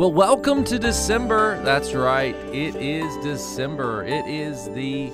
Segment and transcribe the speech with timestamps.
[0.00, 1.62] Well, welcome to December.
[1.62, 2.34] That's right.
[2.54, 4.02] It is December.
[4.02, 5.10] It is the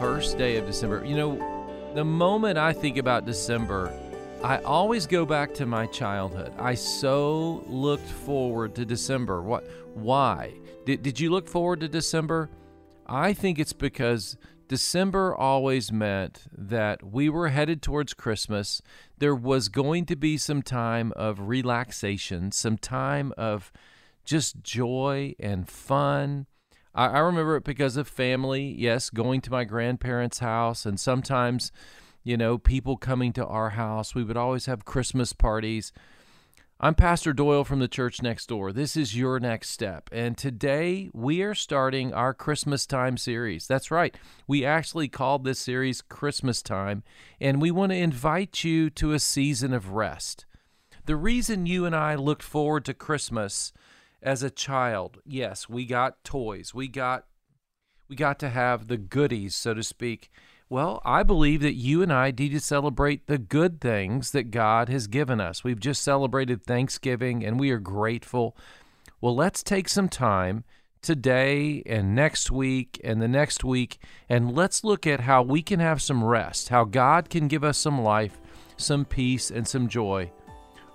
[0.00, 1.04] first day of December.
[1.04, 3.96] You know, the moment I think about December,
[4.42, 6.52] I always go back to my childhood.
[6.58, 9.40] I so looked forward to December.
[9.40, 10.52] What why?
[10.84, 12.50] Did, did you look forward to December?
[13.06, 18.82] I think it's because December always meant that we were headed towards Christmas.
[19.18, 23.70] There was going to be some time of relaxation, some time of
[24.24, 26.46] just joy and fun.
[26.94, 31.72] I, I remember it because of family, yes, going to my grandparents' house, and sometimes,
[32.22, 34.14] you know, people coming to our house.
[34.14, 35.92] We would always have Christmas parties.
[36.84, 38.72] I'm Pastor Doyle from the church next door.
[38.72, 40.10] This is your next step.
[40.10, 43.68] And today we are starting our Christmas time series.
[43.68, 44.16] That's right.
[44.48, 47.04] We actually called this series Christmas Time,
[47.40, 50.44] and we want to invite you to a season of rest.
[51.06, 53.72] The reason you and I looked forward to Christmas
[54.22, 56.72] as a child, yes, we got toys.
[56.72, 57.26] We got
[58.08, 60.30] we got to have the goodies, so to speak.
[60.68, 64.88] Well, I believe that you and I need to celebrate the good things that God
[64.88, 65.64] has given us.
[65.64, 68.56] We've just celebrated Thanksgiving and we are grateful.
[69.20, 70.64] Well, let's take some time
[71.02, 73.98] today and next week and the next week
[74.28, 77.76] and let's look at how we can have some rest, how God can give us
[77.76, 78.40] some life,
[78.76, 80.30] some peace, and some joy.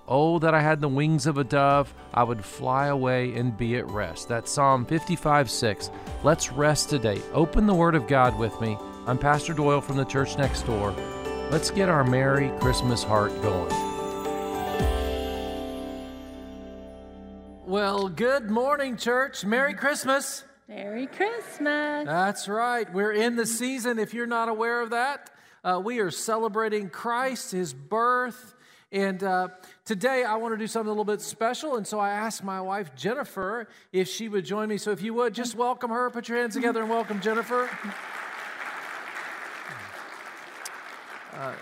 [0.09, 3.75] Oh, that I had the wings of a dove, I would fly away and be
[3.75, 4.29] at rest.
[4.29, 5.91] That's Psalm 55 6.
[6.23, 7.21] Let's rest today.
[7.33, 8.77] Open the Word of God with me.
[9.05, 10.91] I'm Pastor Doyle from the church next door.
[11.51, 13.69] Let's get our Merry Christmas heart going.
[17.65, 19.43] Well, good morning, church.
[19.43, 20.45] Merry Christmas.
[20.69, 22.05] Merry Christmas.
[22.05, 22.91] That's right.
[22.93, 25.31] We're in the season, if you're not aware of that.
[25.65, 28.53] Uh, we are celebrating Christ, his birth.
[28.91, 29.49] And uh,
[29.83, 31.75] today I want to do something a little bit special.
[31.75, 34.77] And so I asked my wife, Jennifer, if she would join me.
[34.77, 36.09] So if you would, just welcome her.
[36.09, 37.69] Put your hands together and welcome Jennifer.
[41.33, 41.53] Uh,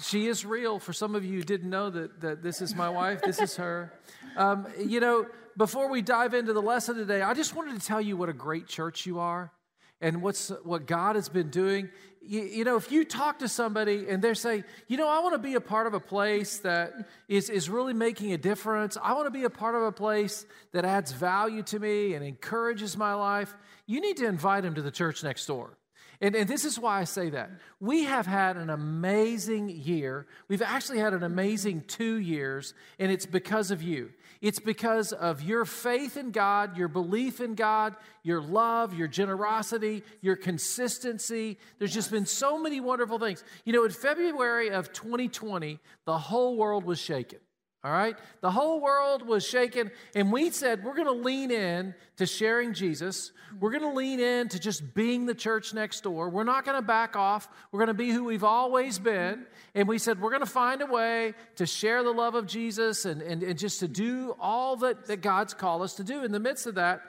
[0.00, 0.78] she is real.
[0.78, 3.56] For some of you who didn't know that, that this is my wife, this is
[3.56, 3.92] her.
[4.36, 5.26] Um, you know,
[5.56, 8.34] before we dive into the lesson today, I just wanted to tell you what a
[8.34, 9.52] great church you are
[10.00, 11.88] and what's what God has been doing.
[12.24, 15.34] You, you, know, if you talk to somebody and they're saying, you know, I want
[15.34, 16.92] to be a part of a place that
[17.28, 20.46] is, is really making a difference, I want to be a part of a place
[20.72, 23.54] that adds value to me and encourages my life,
[23.86, 25.76] you need to invite them to the church next door.
[26.22, 27.50] And, and this is why I say that.
[27.80, 30.28] We have had an amazing year.
[30.46, 34.10] We've actually had an amazing two years, and it's because of you.
[34.42, 37.94] It's because of your faith in God, your belief in God,
[38.24, 41.58] your love, your generosity, your consistency.
[41.78, 43.44] There's just been so many wonderful things.
[43.64, 47.38] You know, in February of 2020, the whole world was shaken.
[47.84, 48.16] All right?
[48.42, 52.74] The whole world was shaken, and we said we're going to lean in to sharing
[52.74, 53.32] Jesus.
[53.58, 56.28] We're going to lean in to just being the church next door.
[56.28, 57.48] We're not going to back off.
[57.72, 59.46] We're going to be who we've always been.
[59.74, 63.04] And we said we're going to find a way to share the love of Jesus
[63.04, 66.30] and, and, and just to do all that, that God's called us to do in
[66.30, 67.02] the midst of that.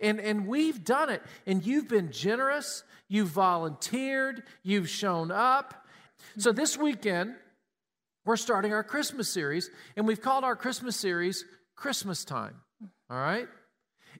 [0.00, 1.22] And, and we've done it.
[1.44, 5.86] And you've been generous, you've volunteered, you've shown up.
[6.38, 7.34] So this weekend,
[8.24, 11.44] we're starting our Christmas series, and we've called our Christmas series
[11.74, 12.56] Christmas Time.
[13.10, 13.48] All right?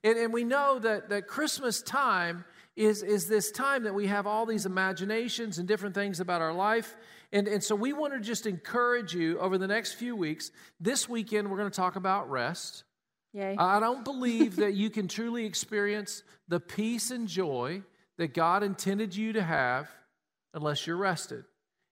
[0.03, 2.45] And, and we know that, that Christmas time
[2.77, 6.53] is, is this time that we have all these imaginations and different things about our
[6.53, 6.97] life.
[7.33, 10.51] And, and so we want to just encourage you over the next few weeks.
[10.81, 12.85] This weekend, we're going to talk about rest.
[13.33, 13.57] Yay.
[13.59, 17.83] I don't believe that you can truly experience the peace and joy
[18.19, 19.89] that God intended you to have
[20.55, 21.45] unless you're rested.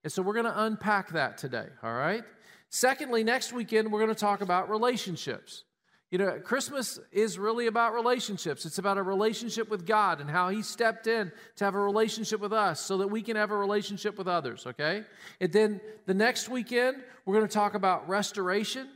[0.04, 2.22] And so we're going to unpack that today, all right?
[2.70, 5.64] Secondly, next weekend, we're going to talk about relationships.
[6.10, 8.64] You know, Christmas is really about relationships.
[8.64, 12.40] It's about a relationship with God and how He stepped in to have a relationship
[12.40, 15.04] with us so that we can have a relationship with others, okay?
[15.40, 18.88] And then the next weekend, we're going to talk about restoration,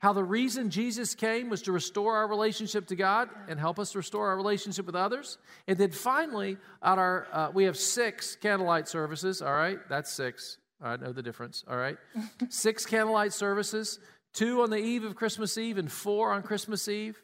[0.00, 3.94] how the reason Jesus came was to restore our relationship to God and help us
[3.94, 5.38] restore our relationship with others.
[5.66, 9.42] And then finally, at our uh, we have six candlelight services.
[9.42, 10.58] All right, that's six.
[10.80, 11.98] I know the difference, all right?
[12.50, 13.98] Six candlelight services,
[14.32, 17.20] two on the eve of Christmas Eve, and four on Christmas Eve.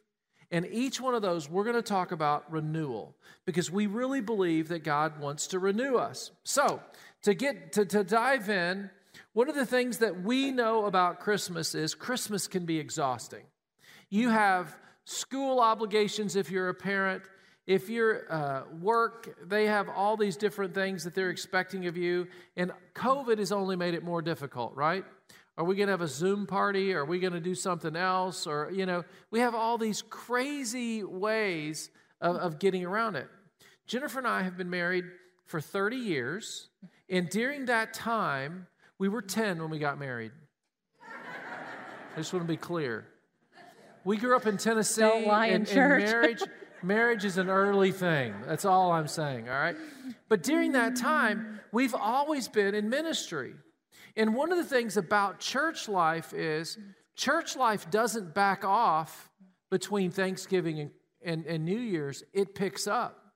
[0.51, 3.15] And each one of those, we're going to talk about renewal
[3.47, 6.33] because we really believe that God wants to renew us.
[6.43, 6.83] So,
[7.23, 8.91] to get to, to dive in,
[9.35, 13.43] one of the things that we know about Christmas is Christmas can be exhausting.
[14.09, 17.25] You have school obligations if you're a parent.
[17.67, 22.29] If you're uh, work, they have all these different things that they're expecting of you.
[22.57, 25.05] And COVID has only made it more difficult, right?
[25.59, 26.95] Are we going to have a Zoom party?
[26.95, 28.47] Are we going to do something else?
[28.47, 31.91] Or, you know, we have all these crazy ways
[32.21, 33.29] of, of getting around it.
[33.87, 35.07] Jennifer and I have been married
[35.47, 36.69] for 30 years.
[37.09, 38.67] And during that time,
[39.05, 40.33] we were 10 when we got married.
[41.03, 43.05] I just want to be clear.
[44.03, 45.03] We grew up in Tennessee.
[45.03, 46.05] Don't lie in and, church.
[46.05, 46.43] and marriage,
[46.83, 48.33] marriage is an early thing.
[48.47, 49.77] That's all I'm saying, all right?
[50.31, 53.53] But during that time, we've always been in ministry.
[54.17, 56.79] And one of the things about church life is
[57.15, 59.29] church life doesn't back off
[59.71, 60.91] between Thanksgiving and,
[61.23, 63.35] and, and New Year's, it picks up.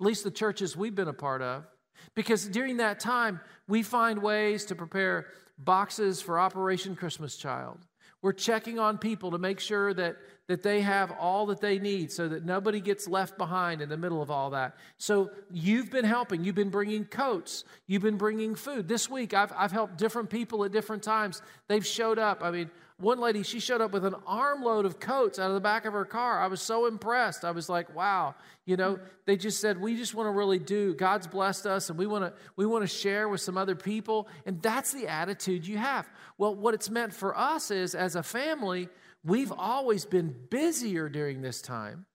[0.00, 1.64] At least the churches we've been a part of.
[2.14, 5.26] Because during that time, we find ways to prepare
[5.58, 7.78] boxes for Operation Christmas Child.
[8.22, 10.16] We're checking on people to make sure that,
[10.46, 13.96] that they have all that they need so that nobody gets left behind in the
[13.96, 14.76] middle of all that.
[14.98, 16.44] So you've been helping.
[16.44, 17.64] You've been bringing coats.
[17.86, 18.88] You've been bringing food.
[18.88, 21.40] This week, I've, I've helped different people at different times.
[21.66, 22.44] They've showed up.
[22.44, 22.70] I mean,
[23.00, 25.92] one lady, she showed up with an armload of coats out of the back of
[25.92, 26.40] her car.
[26.40, 27.44] I was so impressed.
[27.44, 28.34] I was like, wow.
[28.66, 30.94] You know, they just said, we just want to really do.
[30.94, 34.28] God's blessed us and we want to we want to share with some other people.
[34.44, 36.08] And that's the attitude you have.
[36.38, 38.88] Well, what it's meant for us is as a family,
[39.24, 42.06] we've always been busier during this time.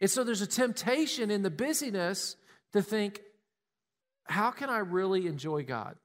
[0.00, 2.36] And so there's a temptation in the busyness
[2.72, 3.22] to think,
[4.24, 5.96] how can I really enjoy God?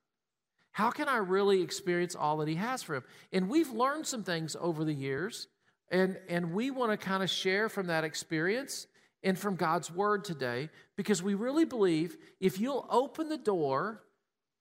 [0.72, 3.04] How can I really experience all that He has for him?
[3.32, 5.48] And we've learned some things over the years,
[5.90, 8.88] and, and we want to kind of share from that experience
[9.24, 14.04] and from God's Word today because we really believe if you'll open the door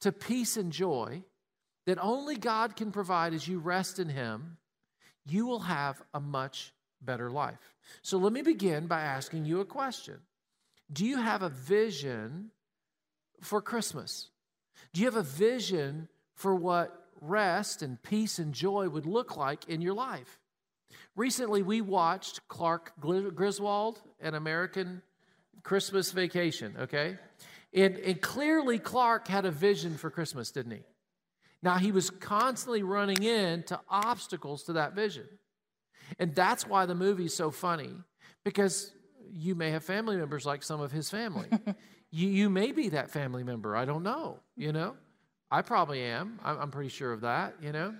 [0.01, 1.23] to peace and joy
[1.87, 4.59] that only God can provide as you rest in Him,
[5.25, 7.75] you will have a much better life.
[8.03, 10.19] So let me begin by asking you a question
[10.93, 12.51] Do you have a vision
[13.41, 14.31] for Christmas?
[14.93, 19.69] Do you have a vision for what rest and peace and joy would look like
[19.69, 20.39] in your life?
[21.17, 25.03] Recently, we watched Clark Griswold, an American
[25.63, 27.19] Christmas vacation, okay?
[27.75, 30.83] And, and clearly, Clark had a vision for Christmas, didn't he?
[31.63, 35.29] Now, he was constantly running into obstacles to that vision.
[36.19, 37.93] And that's why the movie's so funny,
[38.45, 38.93] because
[39.33, 41.49] you may have family members like some of his family.
[42.11, 43.77] You, you may be that family member.
[43.77, 44.97] I don't know, you know?
[45.51, 46.39] I probably am.
[46.45, 47.95] I'm, I'm pretty sure of that, you know?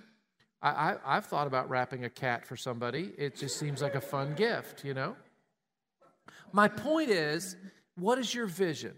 [0.61, 3.13] I, I, have thought about wrapping a cat for somebody.
[3.17, 5.15] It just seems like a fun gift, you know?
[6.53, 7.55] My point is,
[7.95, 8.93] what is your vision?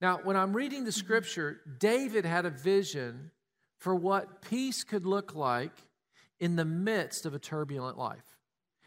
[0.00, 3.30] Now, when I'm reading the scripture, David had a vision
[3.78, 5.72] for what peace could look like
[6.40, 8.24] in the midst of a turbulent life.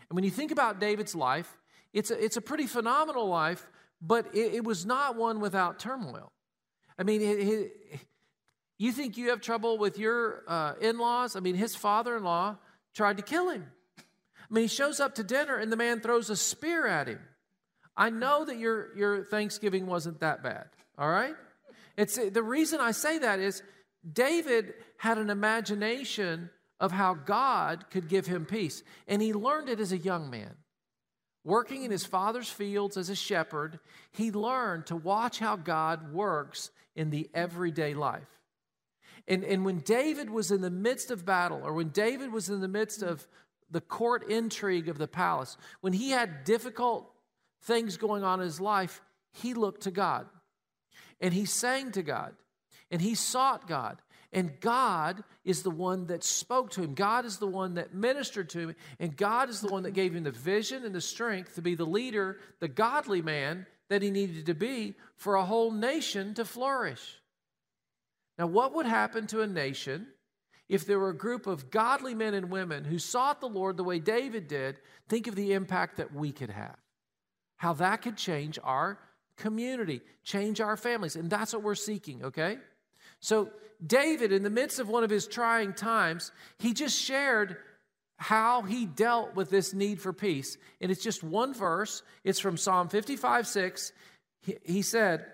[0.10, 1.58] And when you think about David's life,
[1.94, 3.70] it's a, it's a pretty phenomenal life,
[4.06, 6.32] but it, it was not one without turmoil.
[6.98, 7.72] I mean, it, it,
[8.78, 11.36] you think you have trouble with your uh, in laws?
[11.36, 12.58] I mean, his father in law
[12.94, 13.66] tried to kill him.
[13.98, 17.20] I mean, he shows up to dinner and the man throws a spear at him.
[17.98, 20.66] I know that your, your Thanksgiving wasn't that bad,
[20.98, 21.36] all right?
[21.98, 23.64] It's, the reason I say that is
[24.12, 29.80] David had an imagination of how God could give him peace, and he learned it
[29.80, 30.56] as a young man.
[31.46, 33.80] Working in his father's fields as a shepherd,
[34.12, 38.28] he learned to watch how God works in the everyday life.
[39.28, 42.62] And, and when David was in the midst of battle, or when David was in
[42.62, 43.28] the midst of
[43.70, 47.12] the court intrigue of the palace, when he had difficult
[47.62, 50.26] things going on in his life, he looked to God.
[51.22, 52.34] And he sang to God.
[52.90, 54.02] And he sought God.
[54.36, 56.94] And God is the one that spoke to him.
[56.94, 58.76] God is the one that ministered to him.
[59.00, 61.74] And God is the one that gave him the vision and the strength to be
[61.74, 66.44] the leader, the godly man that he needed to be for a whole nation to
[66.44, 67.22] flourish.
[68.38, 70.08] Now, what would happen to a nation
[70.68, 73.86] if there were a group of godly men and women who sought the Lord the
[73.86, 74.80] way David did?
[75.08, 76.76] Think of the impact that we could have.
[77.56, 79.00] How that could change our
[79.38, 81.16] community, change our families.
[81.16, 82.58] And that's what we're seeking, okay?
[83.26, 83.50] So,
[83.84, 87.58] David, in the midst of one of his trying times, he just shared
[88.18, 90.60] how he dealt with this need for peace.
[90.80, 92.04] And it's just one verse.
[92.24, 93.94] It's from Psalm 55 6.
[94.64, 95.26] He, said,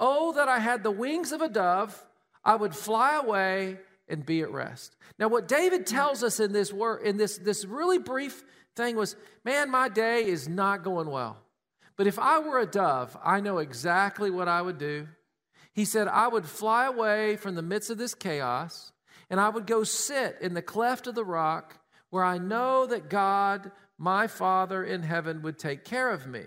[0.00, 2.04] Oh, that I had the wings of a dove.
[2.44, 4.96] I would fly away and be at rest.
[5.16, 8.42] Now, what David tells us in this word, in this, this really brief
[8.74, 11.36] thing was, man, my day is not going well.
[11.96, 15.06] But if I were a dove, I know exactly what I would do.
[15.76, 18.92] He said, I would fly away from the midst of this chaos,
[19.28, 21.78] and I would go sit in the cleft of the rock
[22.08, 26.44] where I know that God, my Father in heaven, would take care of me.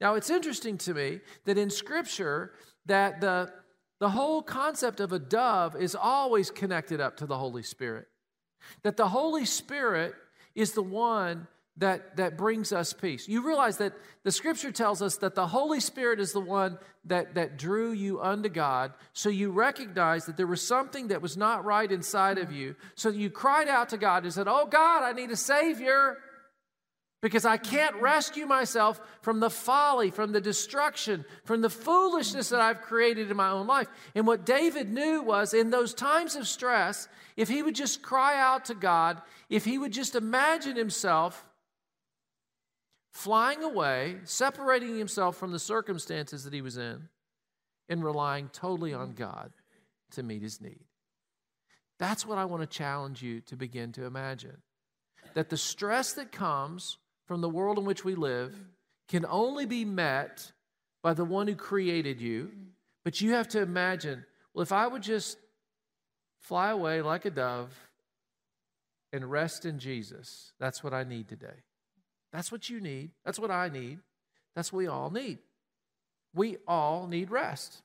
[0.00, 2.54] Now, it's interesting to me that in Scripture,
[2.86, 3.52] that the
[4.00, 8.06] the whole concept of a dove is always connected up to the Holy Spirit.
[8.82, 10.14] That the Holy Spirit
[10.54, 11.48] is the one
[11.78, 13.28] that, that brings us peace.
[13.28, 13.92] You realize that
[14.24, 18.20] the scripture tells us that the Holy Spirit is the one that, that drew you
[18.20, 18.92] unto God.
[19.12, 22.74] So you recognize that there was something that was not right inside of you.
[22.96, 26.18] So you cried out to God and said, Oh God, I need a Savior
[27.20, 32.60] because I can't rescue myself from the folly, from the destruction, from the foolishness that
[32.60, 33.88] I've created in my own life.
[34.14, 38.38] And what David knew was in those times of stress, if he would just cry
[38.38, 41.44] out to God, if he would just imagine himself
[43.18, 47.08] flying away, separating himself from the circumstances that he was in,
[47.88, 49.50] and relying totally on God
[50.12, 50.84] to meet his need.
[51.98, 54.58] That's what I want to challenge you to begin to imagine.
[55.34, 56.96] That the stress that comes
[57.26, 58.54] from the world in which we live
[59.08, 60.52] can only be met
[61.02, 62.52] by the one who created you.
[63.04, 65.38] But you have to imagine well, if I would just
[66.38, 67.76] fly away like a dove
[69.12, 71.64] and rest in Jesus, that's what I need today.
[72.32, 73.10] That's what you need.
[73.24, 73.98] That's what I need.
[74.54, 75.38] That's what we all need.
[76.34, 77.82] We all need rest.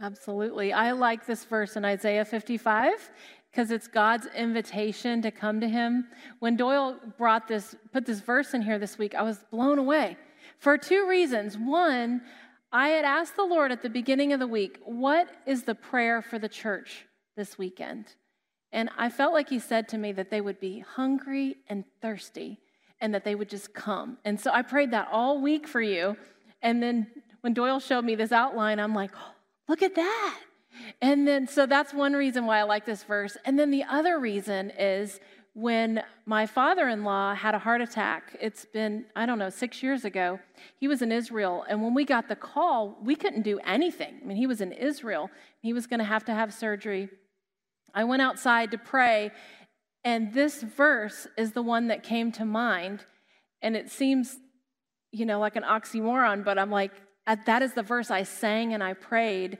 [0.00, 0.72] Absolutely.
[0.72, 3.10] I like this verse in Isaiah 55
[3.50, 6.06] because it's God's invitation to come to him.
[6.40, 10.16] When Doyle brought this, put this verse in here this week, I was blown away
[10.58, 11.56] for two reasons.
[11.58, 12.22] One,
[12.72, 16.22] I had asked the Lord at the beginning of the week, what is the prayer
[16.22, 17.06] for the church
[17.36, 18.06] this weekend?
[18.72, 22.58] And I felt like he said to me that they would be hungry and thirsty
[23.02, 24.16] and that they would just come.
[24.24, 26.16] And so I prayed that all week for you.
[26.62, 27.08] And then
[27.42, 29.34] when Doyle showed me this outline, I'm like, oh,
[29.68, 30.38] look at that.
[31.02, 33.36] And then, so that's one reason why I like this verse.
[33.44, 35.20] And then the other reason is
[35.54, 39.82] when my father in law had a heart attack, it's been, I don't know, six
[39.82, 40.38] years ago,
[40.76, 41.66] he was in Israel.
[41.68, 44.14] And when we got the call, we couldn't do anything.
[44.22, 45.28] I mean, he was in Israel,
[45.60, 47.10] he was going to have to have surgery.
[47.94, 49.32] I went outside to pray,
[50.04, 53.04] and this verse is the one that came to mind.
[53.60, 54.36] And it seems,
[55.12, 56.92] you know, like an oxymoron, but I'm like,
[57.26, 59.58] that is the verse I sang and I prayed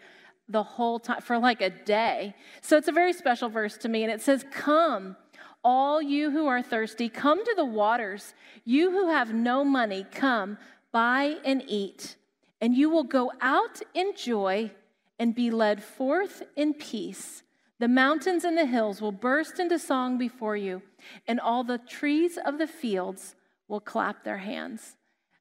[0.48, 2.34] the whole time for like a day.
[2.60, 4.02] So it's a very special verse to me.
[4.02, 5.16] And it says, Come,
[5.62, 8.34] all you who are thirsty, come to the waters.
[8.64, 10.58] You who have no money, come,
[10.90, 12.16] buy and eat.
[12.60, 14.72] And you will go out in joy
[15.18, 17.44] and be led forth in peace.
[17.82, 20.82] The mountains and the hills will burst into song before you,
[21.26, 23.34] and all the trees of the fields
[23.66, 24.96] will clap their hands.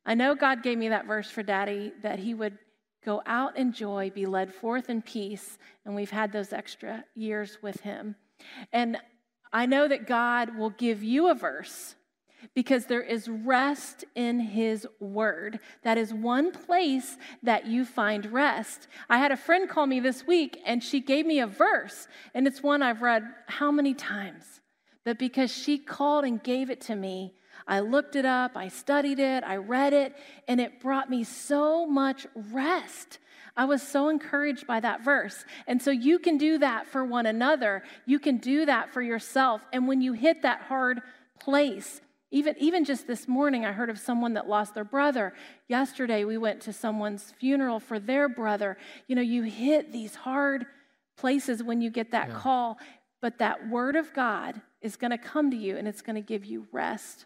[0.07, 2.57] I know God gave me that verse for daddy that he would
[3.03, 5.57] Go out in joy, be led forth in peace.
[5.86, 8.15] And we've had those extra years with him.
[8.71, 8.98] And
[9.51, 11.95] I know that God will give you a verse
[12.53, 15.60] because there is rest in his word.
[15.83, 18.88] That is one place that you find rest.
[19.10, 22.48] I had a friend call me this week and she gave me a verse, and
[22.48, 24.62] it's one I've read how many times?
[25.03, 27.33] But because she called and gave it to me,
[27.67, 30.15] I looked it up, I studied it, I read it,
[30.48, 33.19] and it brought me so much rest.
[33.55, 35.45] I was so encouraged by that verse.
[35.67, 37.83] And so you can do that for one another.
[38.05, 39.62] You can do that for yourself.
[39.74, 41.01] And when you hit that hard
[41.39, 45.33] place, even, even just this morning, I heard of someone that lost their brother.
[45.67, 48.77] Yesterday, we went to someone's funeral for their brother.
[49.07, 50.65] You know, you hit these hard
[51.17, 52.35] places when you get that yeah.
[52.35, 52.77] call,
[53.21, 56.21] but that word of God is going to come to you and it's going to
[56.21, 57.25] give you rest.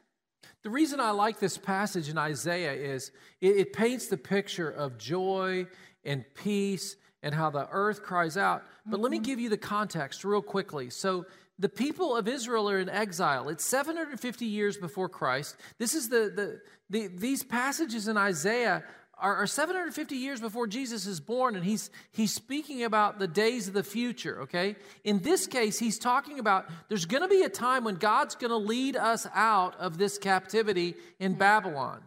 [0.64, 4.98] The reason I like this passage in Isaiah is it, it, paints the picture of
[4.98, 5.68] joy
[6.04, 8.64] and peace and how the earth cries out.
[8.86, 9.04] But mm-hmm.
[9.04, 9.24] let me mm-hmm.
[9.24, 10.90] give you the context real quickly.
[10.90, 11.26] So,
[11.58, 13.50] the people of Israel are in exile.
[13.50, 15.56] It's 750 years before Christ.
[15.78, 18.84] This is the, the, the these passages in Isaiah
[19.18, 23.68] are, are 750 years before Jesus is born, and he's, he's speaking about the days
[23.68, 24.76] of the future, okay?
[25.04, 28.52] In this case, he's talking about there's going to be a time when God's going
[28.52, 31.40] to lead us out of this captivity in mm-hmm.
[31.40, 32.02] Babylon.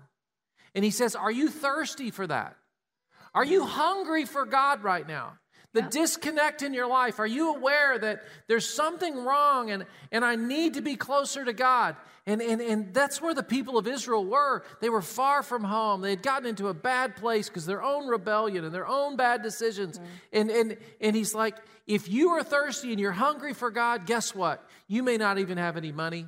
[0.74, 2.56] And he says, Are you thirsty for that?
[3.34, 5.38] Are you hungry for God right now?
[5.74, 7.18] The disconnect in your life.
[7.18, 11.52] Are you aware that there's something wrong and, and I need to be closer to
[11.52, 11.96] God?
[12.26, 14.64] And, and, and that's where the people of Israel were.
[14.80, 16.00] They were far from home.
[16.00, 19.42] They had gotten into a bad place because their own rebellion and their own bad
[19.42, 19.98] decisions.
[19.98, 20.04] Mm.
[20.32, 21.56] And, and, and he's like,
[21.86, 24.66] if you are thirsty and you're hungry for God, guess what?
[24.88, 26.26] You may not even have any money.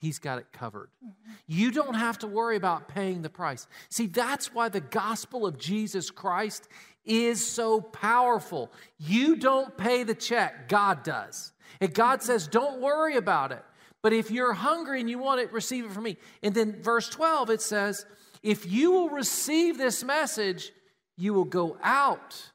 [0.00, 0.90] He's got it covered.
[1.04, 1.32] Mm-hmm.
[1.48, 3.66] You don't have to worry about paying the price.
[3.90, 6.68] See, that's why the gospel of Jesus Christ
[7.08, 8.70] is so powerful.
[8.98, 11.52] You don't pay the check, God does.
[11.80, 13.64] And God says, don't worry about it.
[14.02, 16.16] But if you're hungry and you want it, receive it from me.
[16.42, 18.06] And then verse 12, it says,
[18.42, 20.70] if you will receive this message,
[21.16, 22.50] you will go out.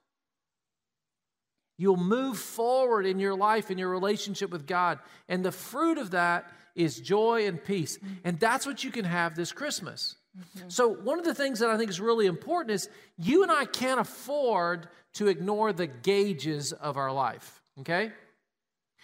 [1.77, 4.99] You'll move forward in your life, in your relationship with God.
[5.27, 7.99] And the fruit of that is joy and peace.
[8.23, 10.15] And that's what you can have this Christmas.
[10.37, 10.69] Mm-hmm.
[10.69, 13.65] So, one of the things that I think is really important is you and I
[13.65, 18.11] can't afford to ignore the gauges of our life, okay?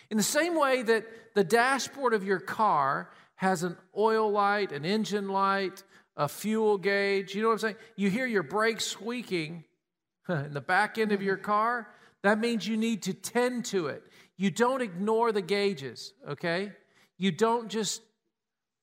[0.10, 1.06] In the same way that
[1.36, 5.84] the dashboard of your car has an oil light, an engine light,
[6.18, 7.76] a fuel gauge, you know what I'm saying?
[7.96, 9.64] You hear your brakes squeaking
[10.30, 11.46] in the back end of your mm-hmm.
[11.46, 11.88] car,
[12.24, 14.04] that means you need to tend to it.
[14.36, 16.72] You don't ignore the gauges, okay?
[17.18, 18.02] You don't just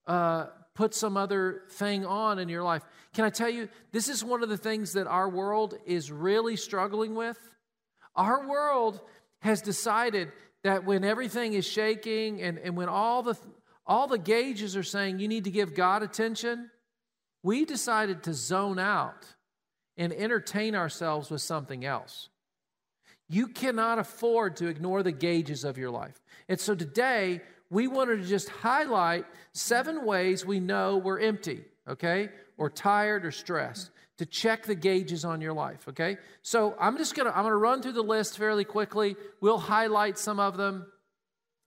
[0.07, 2.83] uh, put some other thing on in your life.
[3.14, 6.54] Can I tell you, this is one of the things that our world is really
[6.54, 7.38] struggling with?
[8.14, 9.00] Our world
[9.40, 10.30] has decided
[10.62, 13.37] that when everything is shaking and, and when all the,
[13.87, 16.71] all the gauges are saying you need to give God attention,
[17.42, 19.25] we decided to zone out
[19.97, 22.28] and entertain ourselves with something else.
[23.28, 26.21] You cannot afford to ignore the gauges of your life.
[26.49, 32.28] And so today, we wanted to just highlight seven ways we know we're empty, okay,
[32.58, 36.16] or tired or stressed to check the gauges on your life, okay?
[36.42, 39.16] So I'm just gonna I'm gonna run through the list fairly quickly.
[39.40, 40.87] We'll highlight some of them.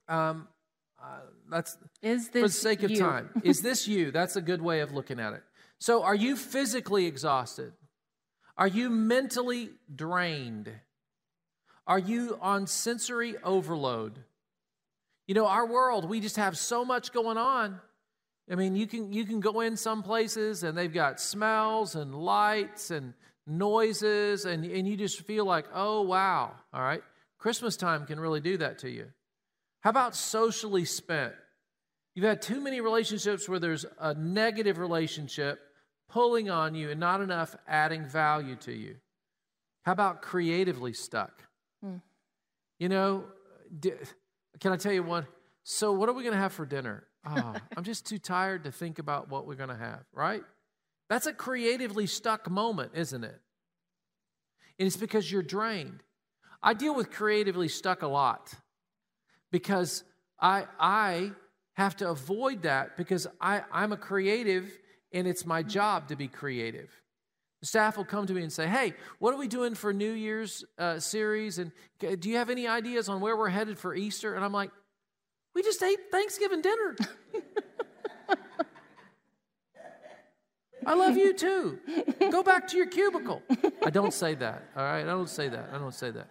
[0.08, 0.48] Um,
[1.01, 3.29] uh, that's is this for the sake of time.
[3.44, 4.12] is this you?
[4.12, 5.44] That's a good way of looking at it.
[5.79, 7.74] So, are you physically exhausted?
[8.58, 10.72] Are you mentally drained?
[11.88, 14.20] Are you on sensory overload?
[15.30, 17.80] You know, our world, we just have so much going on.
[18.50, 22.15] I mean, you can you can go in some places and they've got smells and
[22.15, 23.13] lights and
[23.46, 26.56] noises and, and you just feel like, oh wow.
[26.74, 27.04] All right.
[27.38, 29.06] Christmas time can really do that to you.
[29.82, 31.36] How about socially spent?
[32.15, 35.60] You've had too many relationships where there's a negative relationship
[36.10, 38.96] pulling on you and not enough adding value to you.
[39.84, 41.44] How about creatively stuck?
[41.86, 42.02] Mm.
[42.80, 43.26] You know,
[44.60, 45.26] can I tell you what?
[45.63, 47.04] So, what are we going to have for dinner?
[47.26, 50.43] Oh, I'm just too tired to think about what we're going to have, right?
[51.10, 53.41] That's a creatively stuck moment, isn't it?
[54.78, 56.04] And it's because you're drained.
[56.62, 58.54] I deal with creatively stuck a lot
[59.52, 60.04] because
[60.39, 61.32] I, I
[61.74, 64.69] have to avoid that because I, I'm a creative
[65.12, 66.89] and it's my job to be creative.
[67.62, 70.12] The staff will come to me and say, Hey, what are we doing for New
[70.12, 71.60] Year's uh, series?
[71.60, 74.36] And do you have any ideas on where we're headed for Easter?
[74.36, 74.72] And I'm like,
[75.54, 76.95] We just ate Thanksgiving dinner.
[80.86, 81.80] I love you too.
[82.32, 83.43] Go back to your cubicle.
[83.86, 85.02] I don't say that, all right?
[85.02, 85.69] I don't say that.
[85.74, 86.28] I don't say that.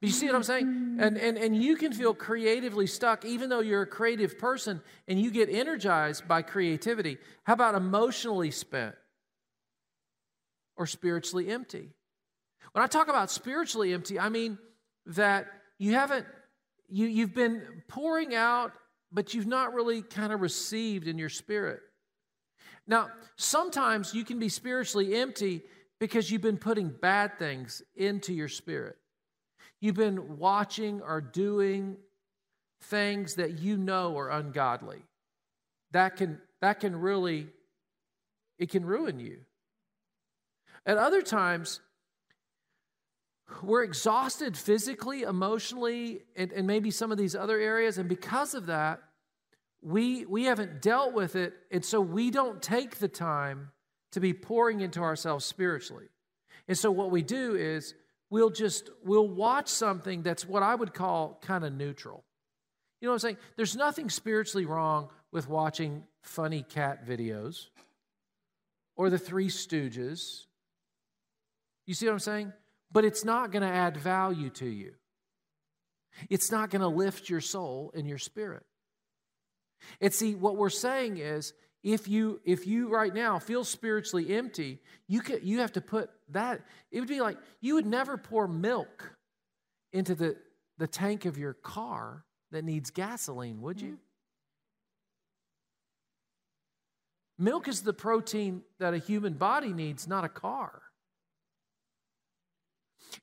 [0.00, 0.96] But you see what I'm saying?
[0.98, 5.20] And, and, and you can feel creatively stuck even though you're a creative person and
[5.20, 7.18] you get energized by creativity.
[7.44, 8.96] How about emotionally spent?
[10.76, 11.90] Or spiritually empty.
[12.72, 14.58] When I talk about spiritually empty, I mean
[15.06, 15.46] that
[15.78, 16.26] you haven't,
[16.88, 18.72] you, you've been pouring out,
[19.10, 21.80] but you've not really kind of received in your spirit.
[22.86, 25.62] Now, sometimes you can be spiritually empty
[26.00, 28.96] because you've been putting bad things into your spirit.
[29.80, 31.96] You've been watching or doing
[32.82, 35.02] things that you know are ungodly.
[35.92, 37.48] That can, that can really,
[38.58, 39.40] it can ruin you.
[40.84, 41.80] At other times,
[43.62, 47.98] we're exhausted physically, emotionally, and, and maybe some of these other areas.
[47.98, 49.00] And because of that,
[49.82, 51.54] we, we haven't dealt with it.
[51.70, 53.70] And so we don't take the time
[54.12, 56.06] to be pouring into ourselves spiritually.
[56.68, 57.94] And so what we do is
[58.30, 62.24] we'll just we'll watch something that's what I would call kind of neutral.
[63.00, 63.36] You know what I'm saying?
[63.56, 67.66] There's nothing spiritually wrong with watching funny cat videos
[68.96, 70.46] or the Three Stooges
[71.86, 72.52] you see what I'm saying?
[72.90, 74.92] But it's not going to add value to you.
[76.28, 78.64] It's not going to lift your soul and your spirit.
[80.00, 84.78] And see, what we're saying is if you if you right now feel spiritually empty,
[85.08, 86.60] you can, you have to put that.
[86.90, 89.16] It would be like you would never pour milk
[89.92, 90.36] into the,
[90.78, 93.98] the tank of your car that needs gasoline, would you?
[97.38, 100.82] Milk is the protein that a human body needs, not a car.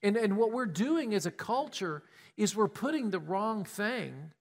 [0.02, 2.02] And, and what we're doing as a culture
[2.36, 4.32] is we're putting the wrong thing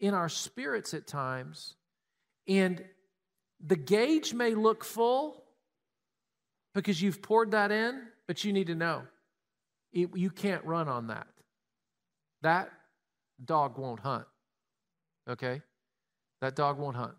[0.00, 1.74] in our spirits at times.
[2.48, 2.84] And
[3.64, 5.44] the gauge may look full
[6.74, 9.02] because you've poured that in, but you need to know
[9.92, 11.26] it, you can't run on that.
[12.42, 12.70] That
[13.44, 14.26] dog won't hunt.
[15.28, 15.62] Okay?
[16.40, 17.14] That dog won't hunt.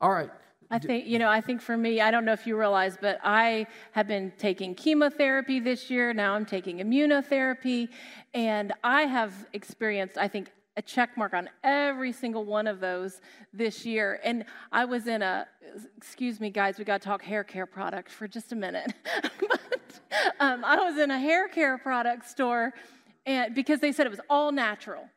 [0.00, 0.30] All right.
[0.70, 3.18] I think, you know, I think for me, I don't know if you realize, but
[3.24, 6.12] I have been taking chemotherapy this year.
[6.12, 7.88] Now I'm taking immunotherapy.
[8.34, 13.20] And I have experienced, I think, a check mark on every single one of those
[13.52, 14.20] this year.
[14.22, 15.46] And I was in a,
[15.96, 18.92] excuse me, guys, we got to talk hair care product for just a minute.
[19.40, 20.00] but
[20.38, 22.74] um, I was in a hair care product store
[23.26, 25.08] and because they said it was all natural.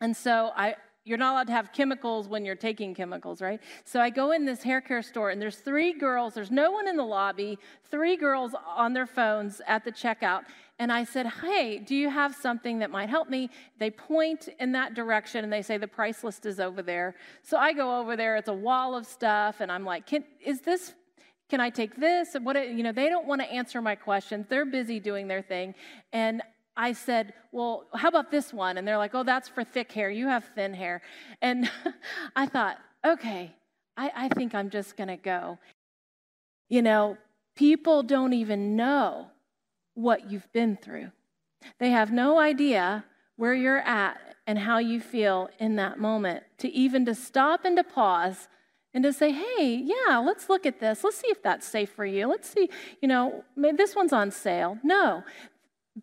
[0.00, 0.76] And so I,
[1.08, 3.60] you're not allowed to have chemicals when you're taking chemicals, right?
[3.84, 6.86] So I go in this hair care store and there's three girls, there's no one
[6.86, 7.58] in the lobby,
[7.90, 10.42] three girls on their phones at the checkout.
[10.78, 13.50] And I said, Hey, do you have something that might help me?
[13.78, 17.16] They point in that direction and they say, The price list is over there.
[17.42, 20.60] So I go over there, it's a wall of stuff, and I'm like, Can, Is
[20.60, 20.94] this
[21.48, 22.36] can I take this?
[22.42, 24.46] What you know, they don't want to answer my questions.
[24.48, 25.74] They're busy doing their thing.
[26.12, 26.42] And
[26.78, 28.78] I said, Well, how about this one?
[28.78, 30.08] And they're like, Oh, that's for thick hair.
[30.08, 31.02] You have thin hair.
[31.42, 31.70] And
[32.36, 33.52] I thought, Okay,
[33.96, 35.58] I, I think I'm just going to go.
[36.68, 37.18] You know,
[37.56, 39.26] people don't even know
[39.94, 41.10] what you've been through,
[41.80, 43.04] they have no idea
[43.36, 46.44] where you're at and how you feel in that moment.
[46.58, 48.48] To even to stop and to pause
[48.94, 51.04] and to say, hey, yeah, let's look at this.
[51.04, 52.26] Let's see if that's safe for you.
[52.26, 52.70] Let's see,
[53.02, 54.78] you know, maybe this one's on sale.
[54.82, 55.22] No,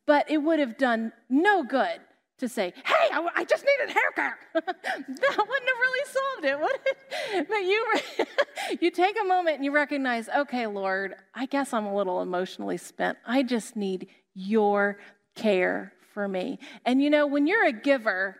[0.05, 1.99] but it would have done no good
[2.38, 4.34] to say, hey, I, I just need a haircut.
[4.53, 7.47] that wouldn't have really solved it, would it?
[7.47, 11.95] But you, you take a moment and you recognize, okay, Lord, I guess I'm a
[11.95, 13.17] little emotionally spent.
[13.25, 14.99] I just need your
[15.36, 16.60] care for me.
[16.86, 18.38] And you know, when you're a giver,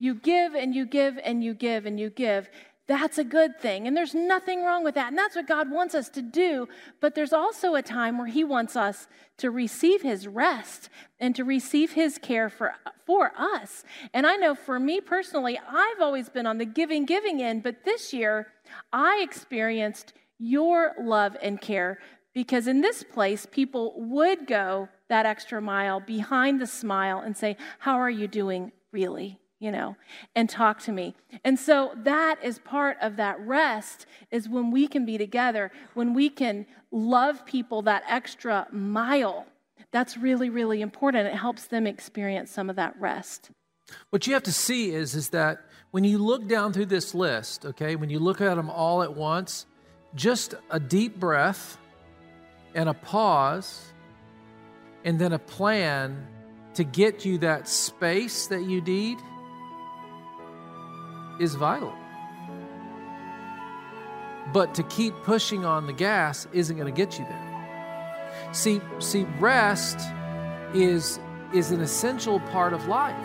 [0.00, 2.48] you give and you give and you give and you give.
[2.88, 3.86] That's a good thing.
[3.86, 5.08] And there's nothing wrong with that.
[5.08, 6.66] And that's what God wants us to do.
[7.00, 10.88] But there's also a time where He wants us to receive His rest
[11.20, 12.74] and to receive His care for,
[13.04, 13.84] for us.
[14.14, 17.62] And I know for me personally, I've always been on the giving, giving end.
[17.62, 18.48] But this year,
[18.90, 21.98] I experienced your love and care
[22.32, 27.58] because in this place, people would go that extra mile behind the smile and say,
[27.80, 29.38] How are you doing really?
[29.60, 29.96] You know,
[30.36, 31.14] and talk to me.
[31.44, 36.14] And so that is part of that rest is when we can be together, when
[36.14, 39.46] we can love people that extra mile.
[39.90, 41.26] That's really, really important.
[41.26, 43.50] It helps them experience some of that rest.
[44.10, 45.58] What you have to see is, is that
[45.90, 49.14] when you look down through this list, okay, when you look at them all at
[49.14, 49.66] once,
[50.14, 51.78] just a deep breath
[52.74, 53.92] and a pause
[55.04, 56.26] and then a plan
[56.74, 59.18] to get you that space that you need
[61.38, 61.92] is vital.
[64.52, 68.48] But to keep pushing on the gas isn't going to get you there.
[68.52, 69.98] See, see, rest
[70.74, 71.20] is,
[71.54, 73.16] is an essential part of life.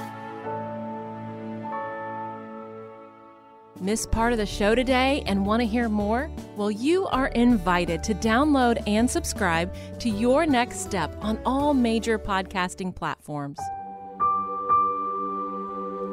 [3.80, 6.32] Miss part of the show today and want to hear more?
[6.56, 12.18] Well, you are invited to download and subscribe to Your Next Step on all major
[12.18, 13.60] podcasting platforms.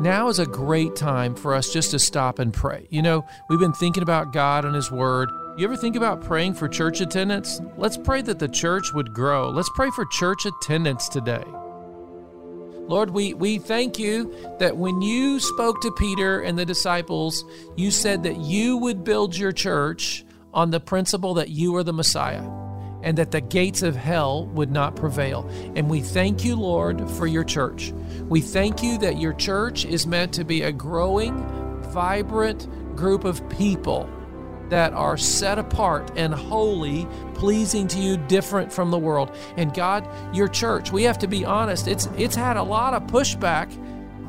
[0.01, 2.87] Now is a great time for us just to stop and pray.
[2.89, 5.29] You know, we've been thinking about God and His Word.
[5.59, 7.61] You ever think about praying for church attendance?
[7.77, 9.51] Let's pray that the church would grow.
[9.51, 11.45] Let's pray for church attendance today.
[12.89, 17.45] Lord, we, we thank you that when you spoke to Peter and the disciples,
[17.77, 21.93] you said that you would build your church on the principle that you are the
[21.93, 22.70] Messiah
[23.03, 25.49] and that the gates of hell would not prevail.
[25.75, 27.93] And we thank you, Lord, for your church.
[28.29, 31.43] We thank you that your church is meant to be a growing,
[31.91, 34.09] vibrant group of people
[34.69, 39.35] that are set apart and holy, pleasing to you, different from the world.
[39.57, 43.03] And God, your church, we have to be honest, it's it's had a lot of
[43.05, 43.69] pushback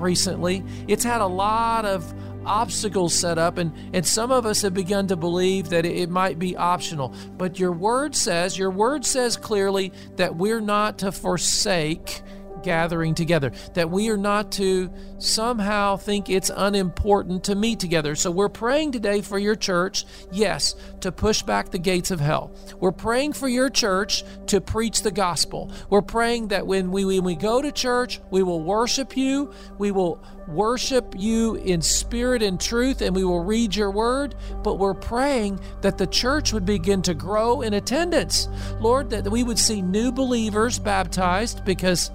[0.02, 0.64] recently.
[0.88, 2.14] It's had a lot of
[2.46, 6.38] obstacles set up, and, and some of us have begun to believe that it, might
[6.40, 7.14] be optional.
[7.38, 12.22] But your word says, your word says clearly that we're not to forsake
[12.64, 18.16] gathering together, that we are not to somehow think it's unimportant to meet together.
[18.16, 22.56] So we're praying today for your church, yes, to push back the gates of hell.
[22.80, 25.72] We're praying for your church to preach the gospel.
[25.90, 29.92] We're praying that when we, when we go to church, we will worship you, we
[29.92, 34.36] will worship you in spirit and truth, and we will read your word.
[34.64, 38.48] But we're praying that the church would begin to grow in attendance.
[38.80, 42.12] Lord, that we would see new believers baptized because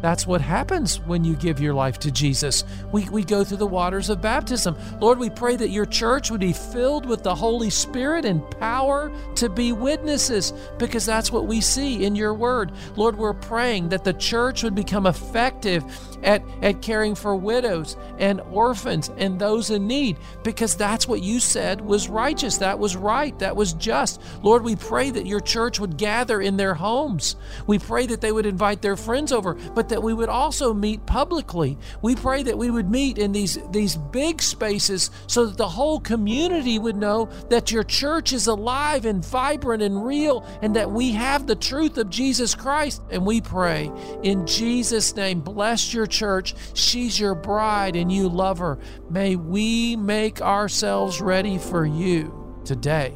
[0.00, 2.64] that's what happens when you give your life to Jesus.
[2.92, 4.76] We, we go through the waters of baptism.
[5.00, 9.10] Lord, we pray that your church would be filled with the Holy Spirit and power
[9.36, 12.72] to be witnesses because that's what we see in your word.
[12.96, 15.84] Lord, we're praying that the church would become effective
[16.22, 21.40] at, at caring for widows and orphans and those in need because that's what you
[21.40, 22.58] said was righteous.
[22.58, 23.38] That was right.
[23.38, 24.20] That was just.
[24.42, 27.36] Lord, we pray that your church would gather in their homes.
[27.66, 31.06] We pray that they would invite their friends over, but that we would also meet
[31.06, 31.78] publicly.
[32.02, 36.00] We pray that we would meet in these, these big spaces so that the whole
[36.00, 41.12] community would know that your church is alive and vibrant and real and that we
[41.12, 43.02] have the truth of Jesus Christ.
[43.10, 43.90] And we pray
[44.22, 46.54] in Jesus' name, bless your church.
[46.74, 48.78] She's your bride and you love her.
[49.10, 53.14] May we make ourselves ready for you today.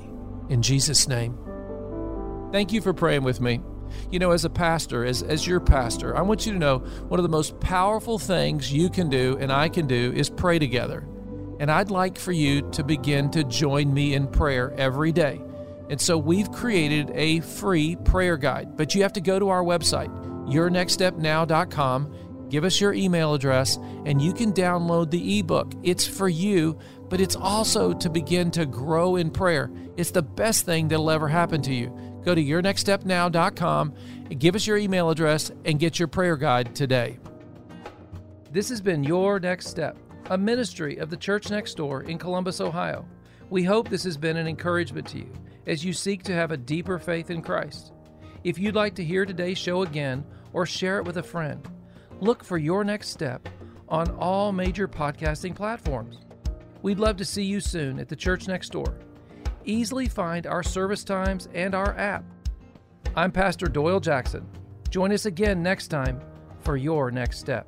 [0.49, 1.39] In Jesus' name.
[2.53, 3.61] Thank you for praying with me.
[4.11, 7.21] You know, as a pastor, as, as your pastor, I want you to know one
[7.21, 11.07] of the most powerful things you can do and I can do is pray together.
[11.61, 15.43] And I'd like for you to begin to join me in prayer every day.
[15.91, 19.63] And so we've created a free prayer guide, but you have to go to our
[19.63, 20.09] website,
[20.47, 23.77] yournextstepnow.com, give us your email address,
[24.07, 25.73] and you can download the ebook.
[25.83, 29.71] It's for you, but it's also to begin to grow in prayer.
[29.97, 31.93] It's the best thing that'll ever happen to you.
[32.25, 33.95] Go to yournextstepnow.com
[34.31, 37.19] and give us your email address and get your prayer guide today.
[38.53, 39.97] This has been Your Next Step,
[40.29, 43.07] a ministry of the Church Next Door in Columbus, Ohio.
[43.49, 45.33] We hope this has been an encouragement to you
[45.67, 47.93] as you seek to have a deeper faith in Christ.
[48.45, 51.67] If you'd like to hear today's show again or share it with a friend,
[52.21, 53.49] look for Your Next Step
[53.89, 56.19] on all major podcasting platforms.
[56.83, 58.97] We'd love to see you soon at the Church Next Door
[59.65, 62.25] easily find our service times and our app.
[63.17, 64.47] I'm Pastor Doyle Jackson.
[64.91, 66.21] Join us again next time
[66.61, 67.67] for your next step.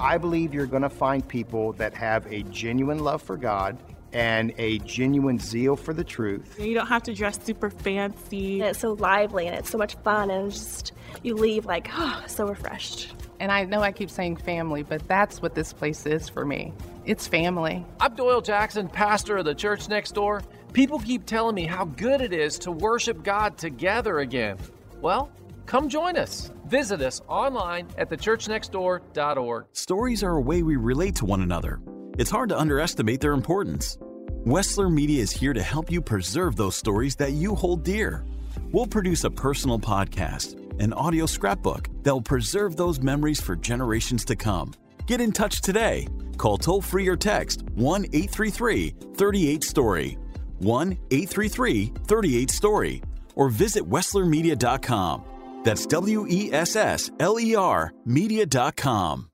[0.00, 3.78] I believe you're going to find people that have a genuine love for God
[4.12, 6.56] and a genuine zeal for the truth.
[6.60, 8.60] You don't have to dress super fancy.
[8.60, 10.92] And it's so lively and it's so much fun and just
[11.22, 13.14] you leave like, oh, so refreshed.
[13.40, 16.72] And I know I keep saying family, but that's what this place is for me.
[17.04, 17.84] It's family.
[18.00, 20.42] I'm Doyle Jackson, pastor of the church next door.
[20.72, 24.58] People keep telling me how good it is to worship God together again.
[25.00, 25.30] Well,
[25.66, 26.50] come join us.
[26.66, 29.66] Visit us online at thechurchnextdoor.org.
[29.72, 31.80] Stories are a way we relate to one another.
[32.16, 33.98] It's hard to underestimate their importance.
[34.46, 38.24] Wessler Media is here to help you preserve those stories that you hold dear.
[38.72, 44.24] We'll produce a personal podcast an audio scrapbook that will preserve those memories for generations
[44.26, 44.74] to come.
[45.06, 46.08] Get in touch today.
[46.36, 50.18] Call toll free or text 1 833 38 Story,
[50.58, 53.02] 1 833 38 Story,
[53.34, 55.24] or visit WesslerMedia.com.
[55.64, 59.30] That's W E S S L E R Media.com.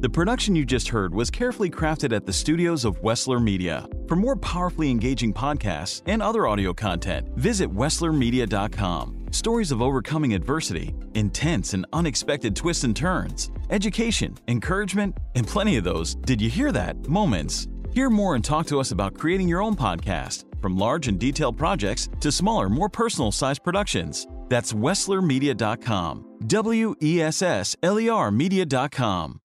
[0.00, 3.88] The production you just heard was carefully crafted at the studios of Wessler Media.
[4.06, 9.15] For more powerfully engaging podcasts and other audio content, visit WesslerMedia.com.
[9.30, 15.84] Stories of overcoming adversity, intense and unexpected twists and turns, education, encouragement, and plenty of
[15.84, 17.08] those, did you hear that?
[17.08, 17.68] Moments.
[17.92, 21.56] Hear more and talk to us about creating your own podcast, from large and detailed
[21.56, 24.26] projects to smaller, more personal sized productions.
[24.48, 26.24] That's WesslerMedia.com.
[26.46, 29.40] W E S S L E R Media.com.